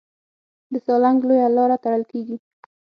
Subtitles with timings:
[0.71, 2.37] د سالنګ لویه لاره تړل کېږي.